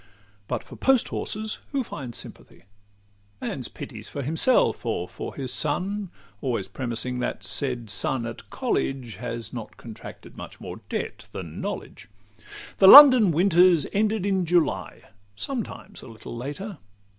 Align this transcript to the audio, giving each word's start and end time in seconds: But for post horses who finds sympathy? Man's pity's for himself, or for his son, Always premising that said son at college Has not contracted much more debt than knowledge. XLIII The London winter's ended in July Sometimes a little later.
But 0.47 0.63
for 0.63 0.75
post 0.75 1.09
horses 1.09 1.59
who 1.73 1.83
finds 1.83 2.17
sympathy? 2.17 2.63
Man's 3.39 3.67
pity's 3.67 4.09
for 4.09 4.23
himself, 4.23 4.83
or 4.83 5.07
for 5.07 5.35
his 5.35 5.53
son, 5.53 6.09
Always 6.41 6.67
premising 6.67 7.19
that 7.19 7.43
said 7.43 7.87
son 7.91 8.25
at 8.25 8.49
college 8.49 9.17
Has 9.17 9.53
not 9.53 9.77
contracted 9.77 10.35
much 10.37 10.59
more 10.59 10.77
debt 10.89 11.29
than 11.33 11.61
knowledge. 11.61 12.09
XLIII 12.09 12.47
The 12.79 12.87
London 12.87 13.31
winter's 13.31 13.85
ended 13.93 14.25
in 14.25 14.43
July 14.43 15.03
Sometimes 15.35 16.01
a 16.01 16.07
little 16.07 16.35
later. 16.35 16.79